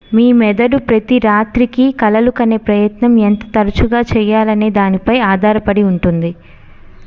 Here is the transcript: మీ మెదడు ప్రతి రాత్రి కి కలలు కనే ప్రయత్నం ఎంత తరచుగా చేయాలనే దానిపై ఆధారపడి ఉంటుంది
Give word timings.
మీ 0.11 0.23
మెదడు 0.33 0.77
ప్రతి 0.87 1.17
రాత్రి 1.25 1.65
కి 1.67 1.85
కలలు 1.99 2.31
కనే 2.31 2.57
ప్రయత్నం 2.65 3.13
ఎంత 3.27 3.43
తరచుగా 3.55 4.01
చేయాలనే 4.13 4.69
దానిపై 4.79 5.17
ఆధారపడి 5.31 5.83
ఉంటుంది 5.91 6.31